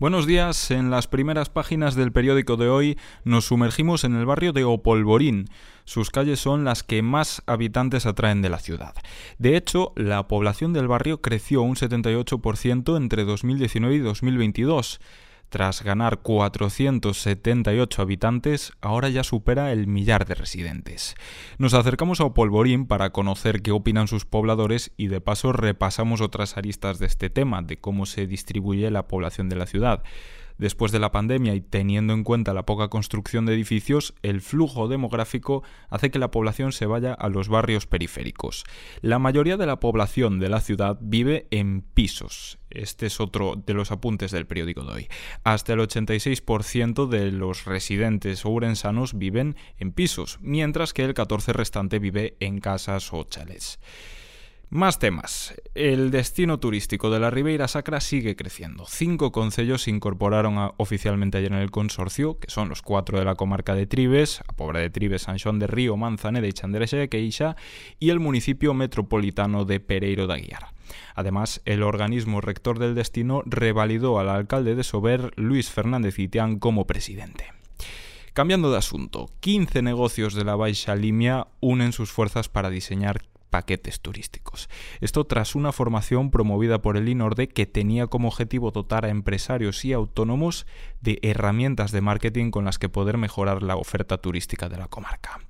Buenos 0.00 0.28
días. 0.28 0.70
En 0.70 0.90
las 0.90 1.08
primeras 1.08 1.48
páginas 1.50 1.96
del 1.96 2.12
periódico 2.12 2.56
de 2.56 2.68
hoy 2.68 2.96
nos 3.24 3.46
sumergimos 3.46 4.04
en 4.04 4.14
el 4.14 4.26
barrio 4.26 4.52
de 4.52 4.62
Opolvorín. 4.62 5.48
Sus 5.82 6.10
calles 6.10 6.38
son 6.38 6.64
las 6.64 6.84
que 6.84 7.02
más 7.02 7.42
habitantes 7.46 8.06
atraen 8.06 8.40
de 8.40 8.48
la 8.48 8.60
ciudad. 8.60 8.94
De 9.38 9.56
hecho, 9.56 9.92
la 9.96 10.28
población 10.28 10.72
del 10.72 10.86
barrio 10.86 11.20
creció 11.20 11.62
un 11.62 11.74
78% 11.74 12.96
entre 12.96 13.24
2019 13.24 13.96
y 13.96 13.98
2022. 13.98 15.00
Tras 15.48 15.82
ganar 15.82 16.18
478 16.18 18.02
habitantes, 18.02 18.72
ahora 18.82 19.08
ya 19.08 19.24
supera 19.24 19.72
el 19.72 19.86
millar 19.86 20.26
de 20.26 20.34
residentes. 20.34 21.14
Nos 21.56 21.72
acercamos 21.72 22.20
a 22.20 22.24
Opolvorín 22.24 22.86
para 22.86 23.10
conocer 23.10 23.62
qué 23.62 23.72
opinan 23.72 24.08
sus 24.08 24.26
pobladores 24.26 24.92
y 24.98 25.06
de 25.06 25.22
paso 25.22 25.52
repasamos 25.52 26.20
otras 26.20 26.58
aristas 26.58 26.98
de 26.98 27.06
este 27.06 27.30
tema, 27.30 27.62
de 27.62 27.78
cómo 27.78 28.04
se 28.04 28.26
distribuye 28.26 28.90
la 28.90 29.08
población 29.08 29.48
de 29.48 29.56
la 29.56 29.64
ciudad. 29.64 30.02
Después 30.58 30.90
de 30.90 30.98
la 30.98 31.12
pandemia 31.12 31.54
y 31.54 31.60
teniendo 31.60 32.12
en 32.12 32.24
cuenta 32.24 32.52
la 32.52 32.66
poca 32.66 32.88
construcción 32.88 33.46
de 33.46 33.54
edificios, 33.54 34.14
el 34.22 34.40
flujo 34.40 34.88
demográfico 34.88 35.62
hace 35.88 36.10
que 36.10 36.18
la 36.18 36.32
población 36.32 36.72
se 36.72 36.84
vaya 36.84 37.14
a 37.14 37.28
los 37.28 37.48
barrios 37.48 37.86
periféricos. 37.86 38.64
La 39.00 39.20
mayoría 39.20 39.56
de 39.56 39.66
la 39.66 39.78
población 39.78 40.40
de 40.40 40.48
la 40.48 40.60
ciudad 40.60 40.98
vive 41.00 41.46
en 41.52 41.82
pisos. 41.82 42.58
Este 42.78 43.06
es 43.06 43.20
otro 43.20 43.54
de 43.56 43.74
los 43.74 43.90
apuntes 43.90 44.30
del 44.30 44.46
periódico 44.46 44.84
de 44.84 44.92
hoy. 44.92 45.08
Hasta 45.44 45.72
el 45.72 45.80
86% 45.80 47.08
de 47.08 47.32
los 47.32 47.64
residentes 47.64 48.44
ourensanos 48.44 49.18
viven 49.18 49.56
en 49.78 49.92
pisos, 49.92 50.38
mientras 50.40 50.92
que 50.92 51.04
el 51.04 51.14
14% 51.14 51.52
restante 51.52 51.98
vive 51.98 52.36
en 52.40 52.60
casas 52.60 53.12
o 53.12 53.24
chales. 53.24 53.78
Más 54.70 54.98
temas. 54.98 55.54
El 55.74 56.10
destino 56.10 56.60
turístico 56.60 57.08
de 57.08 57.18
la 57.18 57.30
Ribeira 57.30 57.68
Sacra 57.68 58.00
sigue 58.00 58.36
creciendo. 58.36 58.84
Cinco 58.86 59.32
concellos 59.32 59.84
se 59.84 59.90
incorporaron 59.90 60.72
oficialmente 60.76 61.38
ayer 61.38 61.52
en 61.52 61.58
el 61.58 61.70
consorcio, 61.70 62.38
que 62.38 62.50
son 62.50 62.68
los 62.68 62.82
cuatro 62.82 63.18
de 63.18 63.24
la 63.24 63.34
comarca 63.34 63.74
de 63.74 63.86
Tribes, 63.86 64.42
a 64.46 64.52
Pobra 64.52 64.80
de 64.80 64.90
Tribes, 64.90 65.22
San 65.22 65.38
Juan 65.38 65.58
de 65.58 65.68
Río, 65.68 65.96
Manzaneda 65.96 66.46
y 66.46 66.52
Chandrexe 66.52 66.98
de 66.98 67.08
Queixa, 67.08 67.56
y 67.98 68.10
el 68.10 68.20
municipio 68.20 68.74
metropolitano 68.74 69.64
de 69.64 69.80
Pereiro 69.80 70.26
de 70.26 70.34
Aguiar. 70.34 70.77
Además, 71.14 71.60
el 71.64 71.82
organismo 71.82 72.40
rector 72.40 72.78
del 72.78 72.94
destino 72.94 73.42
revalidó 73.46 74.18
al 74.18 74.28
alcalde 74.28 74.74
de 74.74 74.84
Sober, 74.84 75.32
Luis 75.36 75.70
Fernández 75.70 76.18
Itián, 76.18 76.58
como 76.58 76.86
presidente. 76.86 77.52
Cambiando 78.32 78.70
de 78.70 78.78
asunto, 78.78 79.30
15 79.40 79.82
negocios 79.82 80.34
de 80.34 80.44
la 80.44 80.54
Baixa 80.54 80.94
Limia 80.94 81.48
unen 81.60 81.92
sus 81.92 82.12
fuerzas 82.12 82.48
para 82.48 82.70
diseñar 82.70 83.22
paquetes 83.50 84.00
turísticos. 84.00 84.68
Esto 85.00 85.24
tras 85.24 85.54
una 85.54 85.72
formación 85.72 86.30
promovida 86.30 86.80
por 86.82 86.96
el 86.96 87.08
INORDE 87.08 87.48
que 87.48 87.66
tenía 87.66 88.06
como 88.06 88.28
objetivo 88.28 88.70
dotar 88.70 89.04
a 89.04 89.08
empresarios 89.08 89.84
y 89.84 89.92
autónomos 89.92 90.66
de 91.00 91.18
herramientas 91.22 91.92
de 91.92 92.00
marketing 92.00 92.50
con 92.50 92.64
las 92.64 92.78
que 92.78 92.88
poder 92.88 93.16
mejorar 93.16 93.62
la 93.62 93.76
oferta 93.76 94.18
turística 94.18 94.68
de 94.68 94.78
la 94.78 94.88
comarca. 94.88 95.40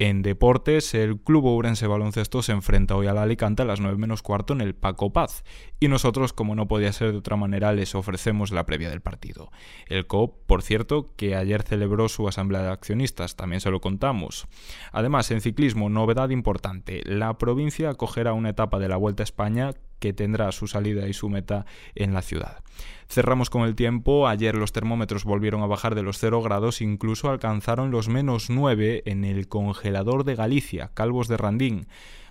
En 0.00 0.22
deportes, 0.22 0.94
el 0.94 1.18
Club 1.18 1.46
Ourense 1.46 1.88
Baloncesto 1.88 2.40
se 2.42 2.52
enfrenta 2.52 2.94
hoy 2.94 3.08
al 3.08 3.18
Alicante 3.18 3.62
a 3.62 3.64
las 3.64 3.80
9 3.80 3.98
menos 3.98 4.22
cuarto 4.22 4.52
en 4.52 4.60
el 4.60 4.76
Paco 4.76 5.12
Paz. 5.12 5.42
Y 5.80 5.88
nosotros, 5.88 6.32
como 6.32 6.54
no 6.54 6.68
podía 6.68 6.92
ser 6.92 7.10
de 7.10 7.18
otra 7.18 7.34
manera, 7.34 7.72
les 7.72 7.96
ofrecemos 7.96 8.52
la 8.52 8.64
previa 8.64 8.90
del 8.90 9.00
partido. 9.00 9.50
El 9.86 10.06
COP, 10.06 10.46
por 10.46 10.62
cierto, 10.62 11.16
que 11.16 11.34
ayer 11.34 11.62
celebró 11.62 12.08
su 12.08 12.28
asamblea 12.28 12.62
de 12.62 12.70
accionistas, 12.70 13.34
también 13.34 13.60
se 13.60 13.72
lo 13.72 13.80
contamos. 13.80 14.46
Además, 14.92 15.32
en 15.32 15.40
ciclismo, 15.40 15.90
novedad 15.90 16.30
importante, 16.30 17.02
la 17.04 17.36
provincia 17.36 17.90
acogerá 17.90 18.34
una 18.34 18.50
etapa 18.50 18.78
de 18.78 18.88
la 18.88 18.96
Vuelta 18.96 19.22
a 19.22 19.24
España 19.24 19.72
que 19.98 20.12
tendrá 20.12 20.52
su 20.52 20.66
salida 20.66 21.08
y 21.08 21.12
su 21.12 21.28
meta 21.28 21.66
en 21.94 22.14
la 22.14 22.22
ciudad. 22.22 22.62
Cerramos 23.08 23.48
con 23.50 23.62
el 23.62 23.74
tiempo, 23.74 24.28
ayer 24.28 24.54
los 24.54 24.72
termómetros 24.72 25.24
volvieron 25.24 25.62
a 25.62 25.66
bajar 25.66 25.94
de 25.94 26.02
los 26.02 26.18
0 26.18 26.42
grados, 26.42 26.80
incluso 26.80 27.30
alcanzaron 27.30 27.90
los 27.90 28.08
menos 28.08 28.50
9 28.50 29.02
en 29.06 29.24
el 29.24 29.48
congelador 29.48 30.24
de 30.24 30.34
Galicia, 30.34 30.90
Calvos 30.94 31.26
de 31.28 31.38
Randín. 31.38 31.86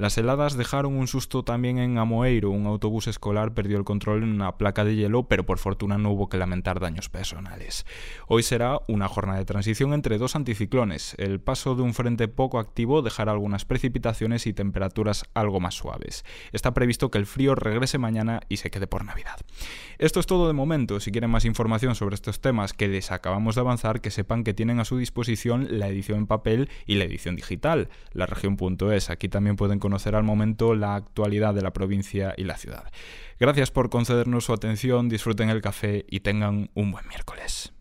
Las 0.00 0.16
heladas 0.16 0.56
dejaron 0.56 0.96
un 0.96 1.08
susto 1.08 1.42
también 1.42 1.76
en 1.76 1.98
Amoeiro. 1.98 2.48
Un 2.48 2.64
autobús 2.64 3.06
escolar 3.06 3.52
perdió 3.52 3.76
el 3.76 3.84
control 3.84 4.22
en 4.22 4.30
una 4.30 4.56
placa 4.56 4.82
de 4.82 4.96
hielo, 4.96 5.24
pero 5.24 5.44
por 5.44 5.58
fortuna 5.58 5.98
no 5.98 6.12
hubo 6.12 6.30
que 6.30 6.38
lamentar 6.38 6.80
daños 6.80 7.10
personales. 7.10 7.84
Hoy 8.26 8.42
será 8.42 8.80
una 8.88 9.08
jornada 9.08 9.40
de 9.40 9.44
transición 9.44 9.92
entre 9.92 10.16
dos 10.16 10.36
anticiclones. 10.36 11.14
El 11.18 11.38
paso 11.38 11.74
de 11.74 11.82
un 11.82 11.92
frente 11.92 12.28
poco 12.28 12.58
activo 12.58 13.02
dejará 13.02 13.32
algunas 13.32 13.66
precipitaciones 13.66 14.46
y 14.46 14.54
temperaturas 14.54 15.26
algo 15.34 15.60
más 15.60 15.74
suaves. 15.74 16.24
Está 16.52 16.72
previsto 16.72 17.10
que 17.10 17.18
el 17.18 17.26
frío 17.26 17.54
regrese 17.54 17.98
mañana 17.98 18.40
y 18.48 18.56
se 18.56 18.70
quede 18.70 18.86
por 18.86 19.04
Navidad. 19.04 19.36
Esto 19.98 20.18
es 20.18 20.24
todo 20.24 20.46
de 20.46 20.54
momento. 20.54 20.98
Si 21.00 21.12
quieren 21.12 21.28
más 21.28 21.44
información 21.44 21.94
sobre 21.94 22.14
estos 22.14 22.40
temas 22.40 22.72
que 22.72 22.88
les 22.88 23.12
acabamos 23.12 23.54
de 23.54 23.60
avanzar, 23.60 24.00
que 24.00 24.10
sepan 24.10 24.44
que 24.44 24.54
tienen 24.54 24.80
a 24.80 24.86
su 24.86 24.96
disposición 24.96 25.78
la 25.78 25.88
edición 25.88 26.20
en 26.20 26.26
papel 26.26 26.70
y 26.86 26.94
la 26.94 27.04
edición 27.04 27.36
digital, 27.36 27.90
la 28.14 28.24
región.es. 28.24 29.10
Aquí 29.10 29.28
también 29.28 29.56
pueden 29.56 29.78
conocer 29.90 30.14
al 30.14 30.22
momento 30.22 30.76
la 30.76 30.94
actualidad 30.94 31.52
de 31.52 31.62
la 31.62 31.72
provincia 31.72 32.32
y 32.36 32.44
la 32.44 32.56
ciudad. 32.56 32.84
Gracias 33.40 33.72
por 33.72 33.90
concedernos 33.90 34.44
su 34.44 34.52
atención, 34.52 35.08
disfruten 35.08 35.50
el 35.50 35.60
café 35.60 36.06
y 36.08 36.20
tengan 36.20 36.70
un 36.74 36.92
buen 36.92 37.08
miércoles. 37.08 37.72